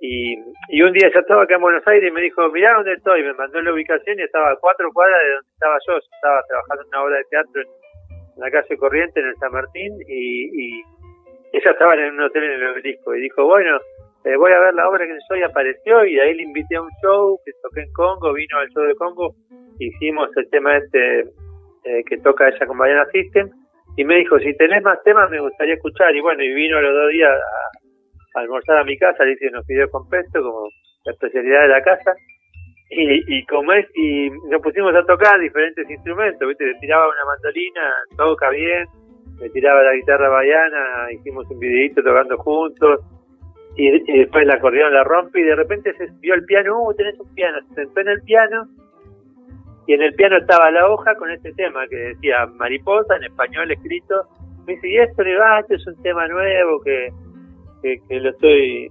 Y, 0.00 0.36
y 0.68 0.82
un 0.82 0.92
día 0.92 1.08
ya 1.14 1.20
estaba 1.20 1.44
acá 1.44 1.54
en 1.54 1.62
Buenos 1.62 1.86
Aires 1.86 2.10
y 2.10 2.12
me 2.12 2.22
dijo, 2.22 2.50
mirá 2.50 2.74
dónde 2.74 2.94
estoy, 2.94 3.22
me 3.22 3.32
mandó 3.34 3.62
la 3.62 3.72
ubicación 3.72 4.18
y 4.18 4.22
estaba 4.22 4.50
a 4.50 4.56
cuatro 4.56 4.90
cuadras 4.92 5.20
de 5.22 5.30
donde 5.34 5.48
estaba 5.52 5.78
yo, 5.86 5.92
yo 5.94 6.08
estaba 6.12 6.42
trabajando 6.48 6.82
en 6.82 6.88
una 6.88 7.02
obra 7.04 7.16
de 7.18 7.24
teatro 7.30 7.62
en, 7.62 7.68
la 8.36 8.50
calle 8.50 8.76
Corriente, 8.76 9.20
en 9.20 9.28
el 9.28 9.36
San 9.36 9.52
Martín, 9.52 9.96
y, 10.08 10.80
y 10.80 10.82
ella 11.52 11.70
estaba 11.70 11.94
en 11.94 12.14
un 12.14 12.20
hotel 12.20 12.42
en 12.42 12.50
el 12.50 12.66
obelisco 12.66 13.14
y 13.14 13.20
dijo, 13.20 13.44
bueno, 13.44 13.78
eh, 14.24 14.36
voy 14.36 14.52
a 14.52 14.58
ver 14.58 14.74
la 14.74 14.88
obra 14.88 15.06
que 15.06 15.18
soy, 15.28 15.42
apareció 15.42 16.04
y 16.06 16.18
ahí 16.18 16.34
le 16.34 16.44
invité 16.44 16.76
a 16.76 16.82
un 16.82 16.90
show 17.02 17.38
que 17.44 17.52
toqué 17.62 17.82
en 17.82 17.92
Congo, 17.92 18.32
vino 18.32 18.58
al 18.58 18.68
show 18.70 18.82
de 18.84 18.94
Congo, 18.94 19.34
hicimos 19.78 20.30
el 20.36 20.48
tema 20.48 20.78
este 20.78 21.20
eh, 21.20 22.02
que 22.08 22.16
toca 22.18 22.48
ella 22.48 22.66
con 22.66 22.78
Mariana 22.78 23.04
System 23.12 23.50
y 23.96 24.04
me 24.04 24.16
dijo, 24.16 24.38
si 24.38 24.56
tenés 24.56 24.82
más 24.82 25.02
temas 25.04 25.30
me 25.30 25.40
gustaría 25.40 25.74
escuchar 25.74 26.16
y 26.16 26.22
bueno, 26.22 26.42
y 26.42 26.54
vino 26.54 26.80
los 26.80 26.94
dos 26.94 27.10
días 27.12 27.30
a, 27.30 28.40
almorzar 28.40 28.78
a 28.78 28.84
mi 28.84 28.96
casa, 28.96 29.24
le 29.24 29.32
hice 29.32 29.48
unos 29.48 29.66
videos 29.66 29.90
con 29.90 30.08
pesto 30.08 30.42
como 30.42 30.68
la 31.04 31.12
especialidad 31.12 31.62
de 31.62 31.68
la 31.68 31.82
casa 31.82 32.14
y, 32.88 33.36
y 33.36 33.44
como 33.44 33.74
es, 33.74 33.86
y 33.94 34.30
nos 34.48 34.62
pusimos 34.62 34.94
a 34.94 35.04
tocar 35.04 35.38
diferentes 35.38 35.88
instrumentos, 35.88 36.48
viste, 36.48 36.64
le 36.64 36.78
tiraba 36.80 37.08
una 37.08 37.24
mandolina, 37.26 37.92
toca 38.16 38.48
bien, 38.50 38.86
me 39.38 39.50
tiraba 39.50 39.82
la 39.82 39.94
guitarra 39.94 40.30
baiana, 40.30 41.12
hicimos 41.12 41.44
un 41.50 41.58
videito 41.58 42.02
tocando 42.02 42.38
juntos, 42.38 43.00
y, 43.76 44.18
después 44.18 44.44
el 44.44 44.50
acordeón 44.50 44.92
la 44.92 45.04
rompe 45.04 45.40
y 45.40 45.44
de 45.44 45.56
repente 45.56 45.94
se 45.94 46.08
vio 46.20 46.34
el 46.34 46.44
piano, 46.44 46.82
uh, 46.82 46.94
tenés 46.94 47.18
un 47.18 47.34
piano, 47.34 47.58
se 47.68 47.74
sentó 47.74 48.00
en 48.00 48.08
el 48.08 48.22
piano 48.22 48.68
y 49.86 49.94
en 49.94 50.02
el 50.02 50.14
piano 50.14 50.36
estaba 50.36 50.70
la 50.70 50.88
hoja 50.88 51.14
con 51.16 51.30
este 51.30 51.52
tema 51.52 51.86
que 51.88 51.96
decía 51.96 52.46
mariposa 52.46 53.16
en 53.16 53.24
español 53.24 53.70
escrito. 53.70 54.26
Me 54.66 54.74
dice, 54.74 54.88
y 54.88 54.96
esto 54.98 55.22
le 55.22 55.36
va, 55.36 55.60
este 55.60 55.74
es 55.74 55.86
un 55.86 56.00
tema 56.02 56.26
nuevo 56.26 56.80
que, 56.82 57.12
que, 57.82 58.20
lo 58.20 58.30
estoy, 58.30 58.88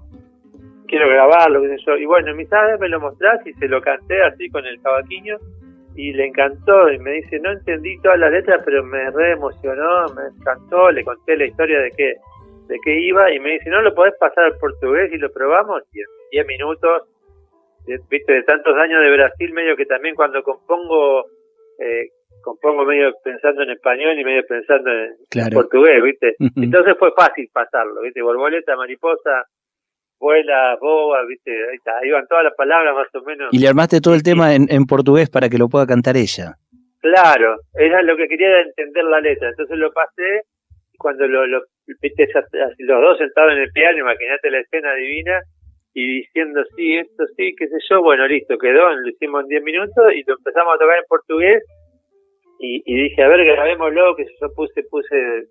quiero 0.88 1.10
grabarlo, 1.10 1.62
qué 1.62 1.70
sé 1.70 1.84
yo. 1.86 1.98
Y 1.98 2.06
bueno, 2.06 2.36
mi 2.36 2.46
sabe 2.46 2.78
me 2.78 2.90
lo 2.90 3.00
mostrás 3.00 3.46
y 3.48 3.54
se 3.54 3.68
lo 3.68 3.82
canté 3.82 4.22
así 4.22 4.50
con 4.50 4.66
el 4.66 4.80
cavaquinho 4.82 5.38
y 5.96 6.13
le 6.13 6.28
encantó 6.28 6.92
y 6.92 7.00
me 7.00 7.12
dice, 7.13 7.40
no 7.40 7.52
entendí 7.52 7.98
todas 8.02 8.20
las 8.20 8.32
letras, 8.32 8.62
pero 8.66 8.84
me 8.84 9.10
re 9.12 9.32
emocionó, 9.32 10.06
me 10.16 10.24
encantó, 10.38 10.92
le 10.92 11.04
conté 11.04 11.38
la 11.38 11.46
historia 11.46 11.80
de 11.80 11.92
que 11.92 12.13
de 12.74 12.80
qué 12.84 13.00
iba 13.01 13.32
y 13.32 13.39
me 13.39 13.51
dice, 13.51 13.70
¿no 13.70 13.82
lo 13.84 13.94
podés 13.94 14.15
pasar 14.20 14.46
al 14.46 14.58
portugués 14.58 15.12
y 15.13 15.18
lo 15.18 15.32
probamos? 15.32 15.84
Y 15.94 16.00
en 16.00 16.08
10 16.32 16.48
minutos, 16.48 17.03
viste, 18.10 18.34
de 18.34 18.44
tantos 18.44 18.75
años 18.77 19.00
de 19.00 19.12
Brasil, 19.12 19.53
medio 19.53 19.75
que 19.75 19.86
también 19.86 20.15
cuando 20.15 20.42
compongo, 20.42 21.25
eh, 21.77 22.10
compongo 22.42 22.84
medio 22.84 23.13
pensando 23.24 23.62
en 23.62 23.70
español 23.70 24.18
y 24.20 24.24
medio 24.24 24.44
pensando 24.48 24.89
en 24.89 25.53
portugués, 25.53 26.01
viste. 26.01 26.36
Entonces 26.56 26.96
fue 26.98 27.12
fácil 27.15 27.48
pasarlo, 27.53 28.01
viste, 28.01 28.24
borboleta, 28.24 28.75
mariposa, 28.75 29.46
vuela, 30.20 30.75
boba, 30.82 31.24
viste, 31.27 31.51
ahí, 31.51 31.75
está, 31.75 31.92
ahí 32.01 32.10
van 32.10 32.25
todas 32.25 32.46
las 32.46 32.56
palabras 32.56 32.96
más 32.96 33.08
o 33.13 33.24
menos. 33.24 33.50
Y 33.51 33.60
le 33.60 33.68
armaste 33.68 34.01
todo 34.01 34.15
el 34.15 34.24
tema 34.24 34.56
en, 34.56 34.65
en 34.70 34.86
portugués 34.86 35.30
para 35.30 35.48
que 35.48 35.60
lo 35.60 35.70
pueda 35.70 35.86
cantar 35.86 36.18
ella. 36.18 36.56
Claro, 37.01 37.58
era 37.75 38.01
lo 38.01 38.18
que 38.18 38.27
quería 38.27 38.62
entender 38.62 39.03
la 39.03 39.20
letra, 39.20 39.50
entonces 39.50 39.77
lo 39.77 39.92
pasé 39.92 40.42
cuando 40.98 41.27
lo, 41.27 41.46
lo 41.46 41.62
los 42.80 43.02
dos 43.02 43.18
sentados 43.18 43.54
en 43.54 43.60
el 43.60 43.72
piano, 43.72 44.00
imagínate 44.00 44.52
la 44.52 44.60
escena 44.60 44.94
divina, 44.96 45.42
y 45.94 46.22
diciendo 46.22 46.63
sí, 46.75 46.98
esto 46.98 47.24
sí, 47.38 47.54
qué 47.58 47.68
sé 47.68 47.78
yo, 47.90 48.02
bueno, 48.02 48.28
listo, 48.28 48.58
quedó, 48.58 48.90
lo 48.94 49.08
hicimos 49.08 49.44
en 49.44 49.50
10 49.50 49.63
minutos 49.63 50.06
y 50.16 50.24
lo 50.25 50.36
empezamos 50.38 50.75
a 50.75 50.80
tocar 50.80 50.98
en 50.98 51.06
portugués 51.08 51.63
y, 52.66 52.96
dije, 52.96 53.22
a 53.22 53.28
ver, 53.28 53.44
grabémoslo, 53.44 54.16
que 54.16 54.24
yo 54.24 54.48
puse, 54.56 54.84
puse 54.90 55.48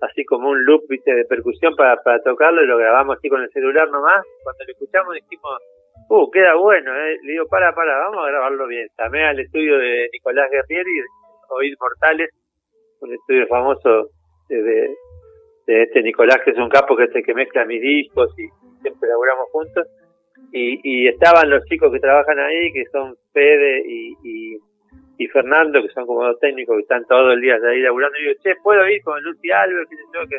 así 0.00 0.24
como 0.24 0.48
un 0.48 0.64
loop, 0.64 0.84
viste, 0.88 1.14
de 1.14 1.24
percusión 1.26 1.76
para, 1.76 2.02
para 2.02 2.22
tocarlo 2.22 2.62
y 2.62 2.66
lo 2.66 2.78
grabamos 2.78 3.18
así 3.18 3.28
con 3.28 3.42
el 3.42 3.50
celular 3.50 3.90
nomás. 3.90 4.24
Cuando 4.42 4.64
lo 4.64 4.72
escuchamos 4.72 5.14
dijimos, 5.14 5.52
uh, 6.08 6.30
queda 6.30 6.54
bueno, 6.54 6.96
eh. 6.96 7.18
Le 7.24 7.32
digo, 7.32 7.46
para, 7.48 7.74
para, 7.74 7.98
vamos 7.98 8.24
a 8.24 8.28
grabarlo 8.28 8.66
bien. 8.68 8.88
Llamé 8.98 9.26
al 9.26 9.38
estudio 9.38 9.76
de 9.76 10.08
Nicolás 10.12 10.50
Guerrieri, 10.50 11.02
Oíd 11.50 11.74
Mortales, 11.78 12.30
un 13.00 13.12
estudio 13.12 13.46
famoso 13.48 14.08
de 14.48 14.96
este 15.66 16.02
Nicolás, 16.02 16.38
que 16.44 16.52
es 16.52 16.58
un 16.58 16.68
capo 16.68 16.96
que 16.96 17.04
es 17.04 17.14
el 17.14 17.24
que 17.24 17.34
mezcla 17.34 17.64
mis 17.64 17.80
discos 17.80 18.32
y 18.38 18.48
siempre 18.82 19.08
laburamos 19.08 19.48
juntos. 19.50 19.86
Y, 20.52 20.80
y 20.82 21.08
estaban 21.08 21.50
los 21.50 21.64
chicos 21.64 21.92
que 21.92 21.98
trabajan 21.98 22.38
ahí, 22.38 22.72
que 22.72 22.84
son 22.86 23.16
Fede 23.32 23.82
y, 23.86 24.58
y, 25.18 25.26
Fernando, 25.28 25.82
que 25.82 25.88
son 25.88 26.06
como 26.06 26.24
dos 26.24 26.38
técnicos 26.38 26.76
que 26.76 26.82
están 26.82 27.04
todo 27.06 27.32
el 27.32 27.40
día 27.40 27.56
ahí 27.68 27.80
laburando. 27.80 28.18
Y 28.18 28.22
digo, 28.22 28.34
che, 28.42 28.54
¿puedo 28.62 28.86
ir 28.88 29.02
con 29.02 29.22
Lucy 29.22 29.50
Alves? 29.50 29.88
Que 29.88 29.96
yo, 30.14 30.26
que 30.28 30.38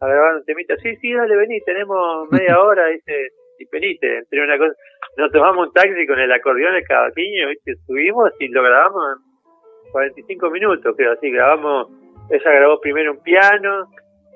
a 0.00 0.06
grabar 0.06 0.36
un 0.36 0.44
temita. 0.44 0.76
Sí, 0.76 0.96
sí, 0.96 1.12
dale, 1.12 1.36
vení, 1.36 1.60
tenemos 1.60 2.30
media 2.30 2.60
hora, 2.62 2.86
dice, 2.86 3.28
y 3.58 3.64
venite. 3.70 4.18
Entre 4.18 4.42
una 4.42 4.56
cosa, 4.58 4.74
nos 5.16 5.30
tomamos 5.30 5.68
un 5.68 5.72
taxi 5.72 6.06
con 6.06 6.18
el 6.18 6.32
acordeón, 6.32 6.74
el 6.74 6.84
cavaquinho, 6.84 7.48
¿viste? 7.48 7.74
subimos 7.86 8.30
y 8.40 8.48
lo 8.48 8.62
grabamos 8.62 9.02
en 9.16 9.92
45 9.92 10.50
minutos, 10.50 10.94
creo, 10.96 11.12
así, 11.12 11.30
grabamos, 11.30 11.88
ella 12.30 12.50
grabó 12.52 12.80
primero 12.80 13.12
un 13.12 13.22
piano, 13.22 13.88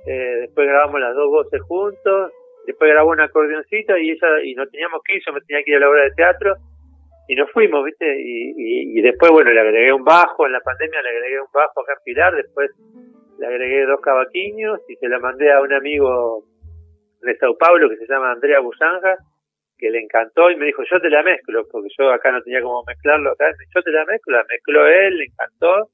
eh, 0.06 0.37
después 0.40 0.66
grabamos 0.66 1.00
las 1.00 1.14
dos 1.14 1.30
voces 1.30 1.61
juntos, 1.62 2.32
después 2.66 2.90
grabó 2.90 3.11
un 3.11 3.20
acordeoncito 3.20 3.96
y 3.96 4.11
ella 4.11 4.28
y 4.42 4.54
no 4.54 4.66
teníamos 4.66 5.02
que 5.04 5.16
ir, 5.16 5.23
yo 5.26 5.32
me 5.32 5.40
tenía 5.42 5.62
que 5.64 5.70
ir 5.70 5.76
a 5.76 5.80
la 5.80 5.90
obra 5.90 6.04
de 6.04 6.11
teatro 6.12 6.56
y 7.26 7.37
nos 7.37 7.50
fuimos, 7.52 7.84
¿viste? 7.84 8.06
Y, 8.20 8.99
y, 8.99 9.00
después, 9.00 9.30
bueno, 9.30 9.50
le 9.50 9.61
agregué 9.61 9.92
un 9.92 10.04
bajo, 10.04 10.44
en 10.44 10.52
la 10.52 10.61
pandemia 10.61 11.00
le 11.00 11.08
agregué 11.08 11.40
un 11.40 11.52
bajo 11.52 11.80
acá 11.80 11.94
en 11.94 12.04
Pilar, 12.04 12.34
después 12.34 12.70
le 13.38 13.46
agregué 13.46 13.87
dos 13.87 14.00
cavaquiños 14.00 14.80
y 14.88 14.96
se 14.96 15.08
la 15.08 15.18
mandé 15.18 15.50
a 15.50 15.62
un 15.62 15.73
amigo 15.73 16.44
de 17.23 17.37
Sao 17.38 17.56
Paulo 17.56 17.88
que 17.88 17.96
se 17.96 18.06
llama 18.06 18.32
Andrea 18.32 18.61
Busanja, 18.61 19.16
que 19.78 19.90
le 19.90 20.00
encantó 20.00 20.50
y 20.50 20.56
me 20.56 20.66
dijo, 20.66 20.82
yo 20.84 21.00
te 21.00 21.08
la 21.08 21.23
mezclo, 21.23 21.66
porque 21.70 21.88
yo 21.99 22.11
acá 22.12 22.30
no 22.30 22.42
tenía 22.42 22.61
como 22.62 22.84
mezclarlo 22.87 23.32
acá, 23.32 23.46
yo 23.75 23.82
te 23.82 23.90
la 23.90 24.04
mezclo, 24.04 24.37
la 24.37 24.44
mezcló 24.44 24.87
él, 24.87 25.16
le 25.16 25.25
encantó 25.25 25.88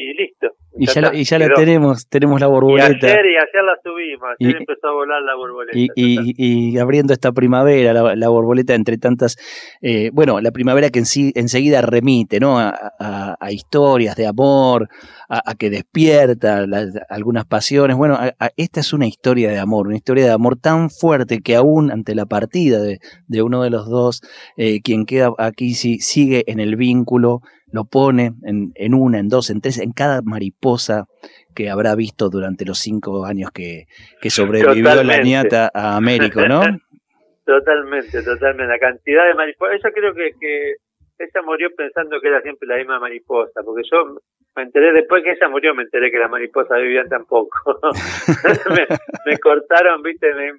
y 0.00 0.14
listo. 0.14 0.48
Y 0.78 0.86
ya, 0.86 1.12
y 1.12 1.24
ya 1.24 1.38
la 1.38 1.52
tenemos, 1.52 2.08
tenemos 2.08 2.40
la 2.40 2.46
borboleta. 2.46 2.88
Y 2.88 3.10
ayer, 3.10 3.26
y 3.26 3.36
ayer 3.36 3.64
la 3.64 3.76
subimos, 3.82 4.28
ayer 4.38 4.56
empezó 4.56 4.86
a 4.86 4.92
volar 4.92 5.20
la 5.22 5.34
borboleta. 5.34 5.76
Y, 5.76 5.88
y, 5.96 6.78
abriendo 6.78 7.12
esta 7.12 7.32
primavera, 7.32 7.92
la, 7.92 8.28
borboleta 8.28 8.74
entre 8.74 8.96
tantas, 8.96 9.36
eh, 9.82 10.10
bueno, 10.12 10.40
la 10.40 10.52
primavera 10.52 10.90
que 10.90 11.00
en 11.00 11.06
sí, 11.06 11.32
enseguida 11.34 11.82
remite, 11.82 12.38
¿no? 12.38 12.58
A, 12.58 12.72
a, 12.98 13.52
historias 13.52 14.14
de 14.14 14.26
amor, 14.28 14.88
a, 15.28 15.54
que 15.56 15.70
despierta 15.70 16.64
algunas 17.08 17.46
pasiones. 17.46 17.96
Bueno, 17.96 18.18
esta 18.56 18.80
es 18.80 18.92
una 18.92 19.06
historia 19.06 19.50
de 19.50 19.58
amor, 19.58 19.88
una 19.88 19.96
historia 19.96 20.24
de 20.24 20.32
amor 20.32 20.56
tan 20.56 20.88
fuerte 20.88 21.40
que 21.40 21.56
aún 21.56 21.90
ante 21.90 22.14
la 22.14 22.26
partida 22.26 22.80
de, 22.80 23.00
de 23.26 23.42
uno 23.42 23.62
de 23.62 23.70
los 23.70 23.88
dos, 23.88 24.22
eh, 24.56 24.80
quien 24.82 25.04
queda 25.04 25.32
aquí 25.38 25.74
sí, 25.74 25.98
sigue 25.98 26.44
en 26.46 26.60
el 26.60 26.76
vínculo, 26.76 27.40
lo 27.72 27.84
pone 27.84 28.32
en, 28.44 28.72
en, 28.74 28.94
una, 28.94 29.18
en 29.18 29.28
dos, 29.28 29.50
en 29.50 29.60
tres, 29.60 29.78
en 29.78 29.92
cada 29.92 30.22
mariposa 30.22 31.06
que 31.54 31.70
habrá 31.70 31.94
visto 31.94 32.28
durante 32.28 32.64
los 32.64 32.78
cinco 32.78 33.24
años 33.24 33.50
que, 33.52 33.86
que 34.20 34.30
sobrevivió 34.30 35.02
la 35.02 35.22
niata 35.22 35.70
a 35.72 35.96
Américo, 35.96 36.40
¿no? 36.46 36.60
totalmente, 37.44 38.22
totalmente. 38.22 38.72
La 38.72 38.78
cantidad 38.78 39.26
de 39.26 39.34
mariposas, 39.34 39.80
yo 39.82 39.90
creo 39.92 40.14
que, 40.14 40.30
que 40.40 40.74
ella 41.20 41.42
murió 41.44 41.68
pensando 41.76 42.20
que 42.20 42.28
era 42.28 42.40
siempre 42.40 42.66
la 42.66 42.76
misma 42.76 42.98
mariposa, 42.98 43.62
porque 43.64 43.82
yo 43.90 44.16
me 44.56 44.62
enteré 44.62 44.92
después 44.92 45.22
que 45.22 45.32
ella 45.32 45.48
murió, 45.48 45.74
me 45.74 45.82
enteré 45.82 46.10
que 46.10 46.18
las 46.18 46.30
mariposas 46.30 46.80
vivían 46.80 47.08
tan 47.08 47.24
poco. 47.26 47.78
me, 49.26 49.38
cortaron, 49.38 50.02
viste, 50.02 50.32
me, 50.34 50.52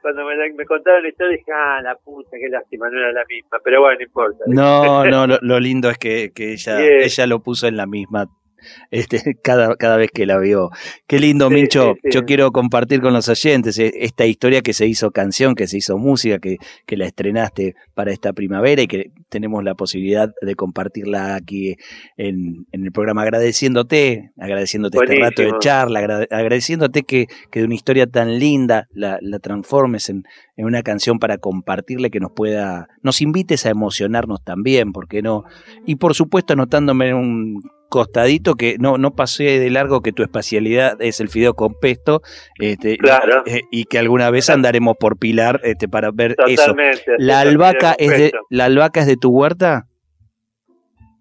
cuando 0.00 0.24
me, 0.24 0.34
me 0.52 0.64
contaron 0.64 1.02
la 1.02 1.08
historia 1.08 1.36
dije, 1.36 1.52
ah, 1.52 1.80
la 1.82 1.94
puta, 1.96 2.30
qué 2.32 2.48
lástima, 2.48 2.88
no 2.90 2.98
era 2.98 3.12
la 3.12 3.24
misma, 3.28 3.58
pero 3.62 3.80
bueno, 3.80 3.98
no 3.98 4.04
importa. 4.04 4.44
No, 4.46 5.04
no, 5.10 5.26
lo, 5.26 5.38
lo 5.40 5.60
lindo 5.60 5.90
es 5.90 5.98
que, 5.98 6.32
que 6.32 6.52
ella, 6.52 6.80
ella 6.80 7.26
lo 7.26 7.40
puso 7.40 7.66
en 7.66 7.76
la 7.76 7.86
misma 7.86 8.28
este, 8.90 9.36
cada, 9.42 9.76
cada 9.76 9.96
vez 9.96 10.10
que 10.12 10.26
la 10.26 10.38
vio. 10.38 10.70
Qué 11.06 11.18
lindo, 11.18 11.48
Sí, 11.48 11.54
Mincho. 11.54 11.94
sí, 11.94 12.00
sí. 12.04 12.10
Yo 12.12 12.24
quiero 12.24 12.50
compartir 12.52 13.00
con 13.00 13.12
los 13.12 13.28
oyentes 13.28 13.78
eh, 13.78 13.92
esta 13.96 14.26
historia 14.26 14.62
que 14.62 14.72
se 14.72 14.86
hizo 14.86 15.10
canción, 15.10 15.54
que 15.54 15.66
se 15.66 15.78
hizo 15.78 15.98
música, 15.98 16.38
que, 16.38 16.56
que 16.86 16.96
la 16.96 17.06
estrenaste 17.06 17.74
para 17.94 18.12
esta 18.12 18.32
primavera 18.32 18.82
y 18.82 18.86
que 18.86 19.10
tenemos 19.28 19.62
la 19.64 19.74
posibilidad 19.74 20.30
de 20.40 20.54
compartirla 20.54 21.34
aquí 21.34 21.76
en, 22.16 22.66
en 22.72 22.84
el 22.84 22.92
programa. 22.92 23.22
Agradeciéndote, 23.22 24.30
agradeciéndote 24.38 24.98
este 25.02 25.18
rato 25.20 25.42
de 25.42 25.52
charla, 25.60 26.00
agra- 26.00 26.26
agradeciéndote 26.30 27.02
que, 27.02 27.26
que 27.50 27.60
de 27.60 27.66
una 27.66 27.74
historia 27.74 28.06
tan 28.06 28.38
linda 28.38 28.86
la, 28.92 29.18
la 29.20 29.38
transformes 29.38 30.08
en, 30.08 30.24
en 30.56 30.64
una 30.66 30.82
canción 30.82 31.18
para 31.18 31.38
compartirle 31.38 32.10
que 32.10 32.20
nos 32.20 32.32
pueda, 32.32 32.88
nos 33.02 33.20
invites 33.20 33.66
a 33.66 33.70
emocionarnos 33.70 34.42
también, 34.44 34.92
¿por 34.92 35.08
qué 35.08 35.22
no? 35.22 35.44
Y 35.86 35.96
por 35.96 36.14
supuesto 36.14 36.52
anotándome 36.54 37.14
un 37.14 37.62
costadito 37.88 38.54
que 38.54 38.76
no, 38.78 38.98
no 38.98 39.12
pasé 39.14 39.58
de 39.58 39.70
largo 39.70 40.00
que 40.02 40.12
tu 40.12 40.22
especialidad 40.22 40.96
es 41.00 41.20
el 41.20 41.28
fideo 41.28 41.54
con 41.54 41.74
pesto 41.80 42.20
este, 42.58 42.96
Claro. 42.98 43.42
eh, 43.46 43.62
y 43.70 43.84
que 43.84 43.98
alguna 43.98 44.30
vez 44.30 44.50
andaremos 44.50 44.96
por 44.98 45.18
Pilar 45.18 45.60
este, 45.64 45.88
para 45.88 46.10
ver 46.12 46.36
eso. 46.46 46.66
Totalmente. 46.66 47.12
¿La 47.18 47.42
sí, 47.42 47.48
albahaca, 47.48 47.94
es 47.98 48.10
de. 48.10 48.32
¿La 48.50 48.66
albahaca 48.66 49.00
es 49.00 49.06
de 49.06 49.16
tu 49.16 49.30
huerta? 49.30 49.84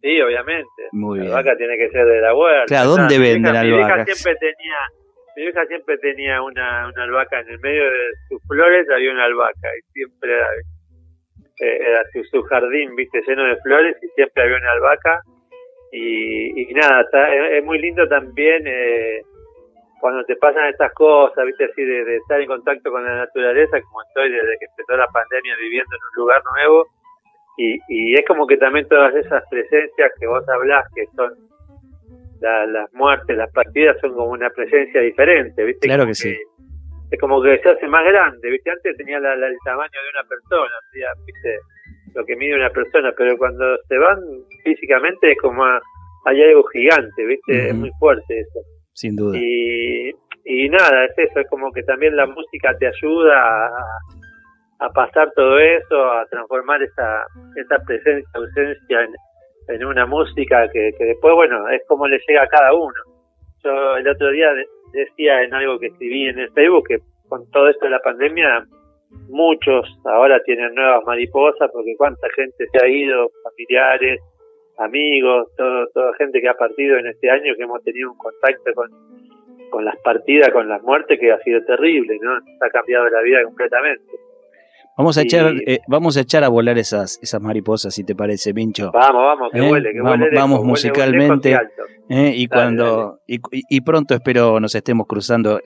Sí, 0.01 0.21
obviamente. 0.21 0.67
Muy 0.91 1.17
La 1.19 1.24
bien. 1.25 1.36
albahaca 1.38 1.57
tiene 1.57 1.77
que 1.77 1.89
ser 1.89 2.05
de 2.05 2.21
la 2.21 2.36
huerta. 2.36 2.65
Claro, 2.67 2.89
¿dónde 2.89 3.17
Mi 3.19 3.24
venden 3.25 3.41
vieja- 3.51 3.63
Mi 3.63 3.67
vieja 3.71 3.83
albahacas? 3.86 4.17
siempre 4.19 4.39
tenía, 4.39 4.77
mi 5.36 5.41
vieja 5.43 5.65
siempre 5.65 5.97
tenía 5.97 6.41
una, 6.41 6.88
una 6.88 7.03
albahaca 7.03 7.39
en 7.41 7.50
el 7.50 7.59
medio 7.59 7.83
de 7.83 8.00
sus 8.29 8.41
flores, 8.47 8.88
había 8.93 9.12
una 9.12 9.25
albahaca 9.25 9.67
y 9.77 9.91
siempre 9.91 10.33
era, 10.33 10.47
eh, 11.59 11.77
era 11.89 12.03
su, 12.13 12.24
su 12.25 12.41
jardín, 12.43 12.95
viste, 12.95 13.21
lleno 13.27 13.43
de 13.45 13.57
flores 13.57 13.95
y 14.01 14.07
siempre 14.15 14.43
había 14.43 14.57
una 14.57 14.71
albahaca 14.74 15.21
y, 15.91 16.62
y 16.62 16.74
nada, 16.74 17.01
está- 17.01 17.34
es, 17.34 17.60
es 17.60 17.63
muy 17.65 17.79
lindo 17.79 18.08
también 18.08 18.63
eh, 18.65 19.22
cuando 20.00 20.24
te 20.25 20.36
pasan 20.36 20.67
estas 20.67 20.94
cosas, 20.94 21.46
viste, 21.46 21.65
así 21.65 21.84
de, 21.84 22.06
de 22.06 22.17
estar 22.17 22.39
en 22.39 22.48
contacto 22.48 22.91
con 22.91 23.03
la 23.03 23.15
naturaleza, 23.15 23.82
como 23.82 24.01
estoy 24.03 24.29
desde 24.32 24.58
que 24.60 24.65
empezó 24.65 24.96
la 24.98 25.08
pandemia 25.08 25.56
viviendo 25.58 25.96
en 25.96 26.01
un 26.03 26.24
lugar 26.24 26.41
nuevo 26.56 26.86
y, 27.58 27.79
y 27.88 28.13
es 28.13 28.24
como 28.27 28.46
que 28.46 28.58
también 28.58 28.88
todas 28.88 29.15
esas 29.15 29.44
presencias 29.50 30.12
que 30.20 30.27
vos 30.27 30.48
hablás, 30.50 30.86
que 30.96 31.06
son 31.15 31.34
la- 32.41 32.65
las 32.67 32.94
muertes, 32.94 33.36
las 33.36 33.51
partidas, 33.51 33.98
son 34.00 34.13
como 34.13 34.32
una 34.32 34.50
presencia 34.51 35.01
diferente, 35.01 35.63
¿viste? 35.63 35.88
Claro 35.88 36.06
que 36.06 36.13
sí. 36.13 36.38
Es 37.10 37.20
como 37.20 37.41
que 37.41 37.58
se 37.60 37.70
hace 37.70 37.88
más 37.88 38.06
grande, 38.06 38.50
¿viste? 38.51 38.70
Antes 38.70 38.96
tenía 38.98 39.20
la- 39.20 39.36
la- 39.36 39.48
el 39.48 39.58
tamaño 39.65 39.89
de 40.03 40.10
una 40.20 40.29
persona, 40.29 40.70
hacía, 40.88 41.08
¿viste? 41.25 41.58
Lo 42.17 42.25
que 42.25 42.36
mide 42.36 42.55
una 42.55 42.69
persona, 42.71 43.13
pero 43.15 43.38
cuando 43.38 43.77
se 43.88 43.97
van 43.97 44.17
físicamente 44.63 45.31
es 45.31 45.38
como 45.39 45.63
a- 45.63 45.79
hay 46.25 46.41
algo 46.43 46.63
gigante, 46.74 47.25
¿viste? 47.25 47.69
Es 47.69 47.75
muy 47.75 47.91
fuerte 48.00 48.39
eso. 48.39 48.59
Sin 48.93 49.15
duda. 49.15 49.38
Y, 49.38 50.09
y 50.45 50.69
nada, 50.69 51.05
es 51.05 51.12
eso, 51.17 51.39
es 51.39 51.47
como 51.50 51.71
que 51.71 51.83
también 51.83 52.15
la 52.15 52.25
música 52.25 52.75
te 52.79 52.88
ayuda 52.88 53.67
a, 53.67 53.69
a 54.79 54.89
pasar 54.89 55.31
todo 55.36 55.59
eso, 55.59 56.12
a 56.12 56.25
transformar 56.25 56.81
esa, 56.81 57.24
esa 57.55 57.77
presencia, 57.86 58.27
ausencia 58.33 59.01
en, 59.03 59.75
en 59.75 59.86
una 59.86 60.05
música 60.05 60.67
que, 60.74 60.91
que 60.97 61.05
después, 61.05 61.36
bueno, 61.36 61.69
es 61.69 61.81
como 61.88 62.07
le 62.07 62.19
llega 62.27 62.43
a 62.43 62.47
cada 62.47 62.74
uno. 62.74 62.95
Yo 63.63 63.97
el 63.97 64.07
otro 64.07 64.31
día 64.31 64.51
de- 64.53 64.67
decía 64.93 65.43
en 65.43 65.53
algo 65.53 65.77
que 65.79 65.88
escribí 65.88 66.27
en 66.29 66.39
el 66.39 66.51
Facebook 66.53 66.88
que 66.88 66.97
con 67.29 67.50
todo 67.51 67.69
esto 67.69 67.86
de 67.86 67.91
la 67.91 68.00
pandemia, 68.00 68.65
muchos 69.29 69.88
ahora 70.05 70.41
tienen 70.43 70.74
nuevas 70.75 71.03
mariposas 71.05 71.69
porque 71.71 71.95
cuánta 71.97 72.27
gente 72.36 72.65
se 72.71 72.83
ha 72.83 72.88
ido, 72.88 73.29
familiares, 73.43 74.21
amigos, 74.77 75.50
toda 75.55 76.13
gente 76.17 76.41
que 76.41 76.50
ha 76.50 76.53
partido 76.53 76.97
en 76.97 77.07
este 77.07 77.29
año, 77.29 77.55
que 77.55 77.63
hemos 77.63 77.83
tenido 77.83 78.12
un 78.12 78.17
contacto 78.17 78.71
con, 78.74 78.89
con 79.69 79.86
las 79.86 79.97
partidas, 80.01 80.50
con 80.51 80.69
las 80.69 80.81
muertes, 80.83 81.19
que 81.19 81.31
ha 81.31 81.39
sido 81.39 81.63
terrible, 81.65 82.18
¿no? 82.22 82.39
Nos 82.39 82.61
ha 82.61 82.70
cambiado 82.70 83.09
la 83.09 83.22
vida 83.22 83.44
completamente. 83.44 84.26
Vamos 84.98 85.16
a 85.18 85.22
echar, 85.22 85.53
eh, 85.68 85.79
vamos 85.88 86.18
a 86.18 86.22
echar 86.22 86.44
a 86.44 86.48
volar 86.50 86.77
esas, 86.79 87.20
esas 87.22 87.40
mariposas, 87.40 87.94
si 87.94 88.03
te 88.03 88.16
parece, 88.16 88.51
Mincho. 88.53 88.90
Vamos, 88.92 89.22
vamos, 89.24 89.51
que 89.53 89.60
Eh, 89.60 89.72
huele, 89.72 89.94
que 89.94 90.01
vamos- 90.01 90.20
huele 90.25 90.36
vamos 90.36 90.57
huele 90.60 90.70
musicalmente. 90.70 91.51
¿eh? 92.10 92.33
Y 92.36 92.48
Dale, 92.48 92.50
cuando 92.50 93.20
y, 93.27 93.40
y 93.70 93.81
pronto 93.81 94.16
espero 94.16 94.60
nos 94.60 94.74
estemos 94.74 95.05
cruzando, 95.05 95.60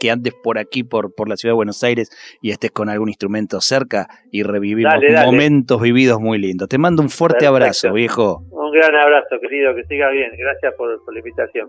que 0.00 0.10
andes 0.10 0.32
por 0.42 0.56
aquí, 0.58 0.82
por, 0.82 1.14
por 1.14 1.28
la 1.28 1.36
ciudad 1.36 1.52
de 1.52 1.56
Buenos 1.56 1.84
Aires, 1.84 2.10
y 2.40 2.50
estés 2.52 2.70
con 2.70 2.88
algún 2.88 3.08
instrumento 3.10 3.60
cerca 3.60 4.08
y 4.30 4.42
revivimos 4.44 4.92
Dale, 4.94 5.12
dale. 5.12 5.26
momentos 5.26 5.80
vividos 5.82 6.18
muy 6.18 6.38
lindos. 6.38 6.68
Te 6.68 6.78
mando 6.78 7.02
un 7.02 7.10
fuerte 7.10 7.40
Perfecto. 7.40 7.54
abrazo, 7.56 7.92
viejo. 7.92 8.44
Un 8.50 8.72
gran 8.72 8.94
abrazo, 8.94 9.36
querido, 9.42 9.74
que 9.74 9.84
siga 9.84 10.08
bien. 10.10 10.30
Gracias 10.38 10.72
por, 10.78 11.04
por 11.04 11.12
la 11.12 11.20
invitación. 11.20 11.68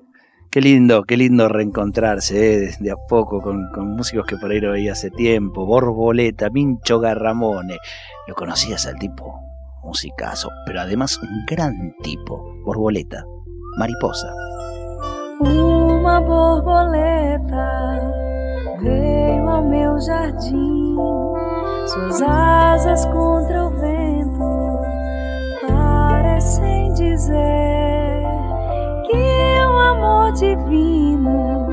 Qué 0.52 0.60
lindo, 0.60 1.04
qué 1.04 1.16
lindo 1.16 1.48
reencontrarse 1.48 2.66
¿eh? 2.66 2.76
de, 2.78 2.92
a 2.92 2.98
poco 3.08 3.40
con, 3.40 3.70
con 3.74 3.96
músicos 3.96 4.26
que 4.28 4.36
por 4.36 4.52
ahí 4.52 4.60
lo 4.60 4.74
veía 4.74 4.92
hace 4.92 5.10
tiempo. 5.10 5.66
Borboleta, 5.66 6.50
Mincho 6.50 7.00
Garramone. 7.00 7.78
Lo 8.28 8.36
conocías 8.36 8.86
al 8.86 8.96
tipo, 8.96 9.40
musicazo, 9.82 10.50
pero 10.66 10.82
además 10.82 11.18
un 11.24 11.46
gran 11.48 11.96
tipo. 12.04 12.44
Borboleta, 12.66 13.24
mariposa. 13.78 14.28
Uma 15.40 16.20
borboleta 16.20 18.02
veio 18.82 19.50
ao 19.50 19.64
meu 19.64 19.98
jardim, 20.02 20.98
suas 21.88 22.22
asas 22.22 23.06
contra 23.06 23.68
o 23.68 23.70
vento 23.70 24.82
parecem 25.68 26.94
dizer 26.94 28.24
que 29.10 29.51
amor 30.02 30.32
divino 30.34 31.68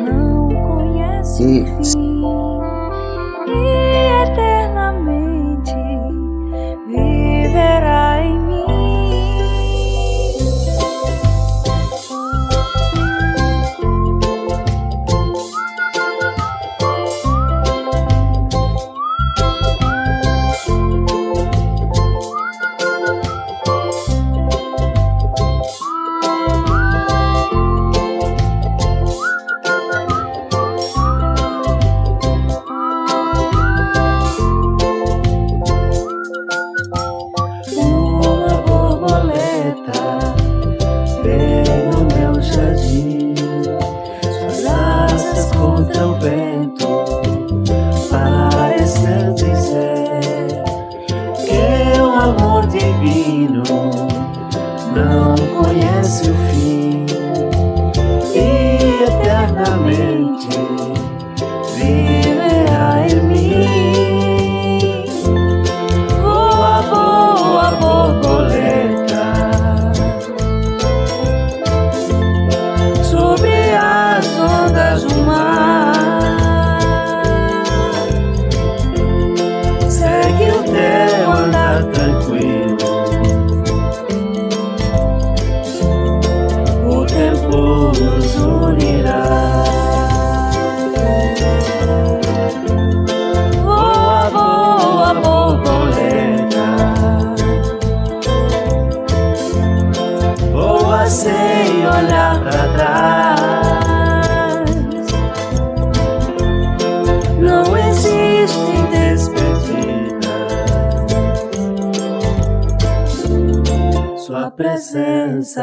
não 0.00 0.48
conhece 0.48 1.62
o 1.62 1.84
fim. 1.84 2.20
E 3.48 4.35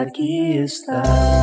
aqui 0.03 0.57
está. 0.57 1.42